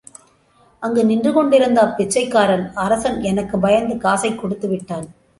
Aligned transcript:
அங்கு 0.79 1.05
நின்று 1.05 1.33
கொண்டிருந்த 1.33 1.83
அப்பிச்சைக்காரன், 1.83 2.71
அரசன் 2.73 3.21
எனக்குப் 3.21 3.61
பயந்து 3.61 3.97
காசைக் 3.97 4.45
கொடுத்துவிட்டான். 4.45 5.07